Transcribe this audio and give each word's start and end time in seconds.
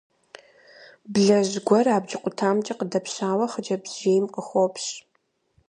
Блэжь 1.13 1.55
гуэр 1.67 1.87
абдж 1.95 2.13
къутамкӀэ 2.21 2.73
къыдэпщауэ 2.79 3.45
хъыджэбз 3.51 3.91
жейм 3.99 4.25
къыхуопщ. 4.33 4.85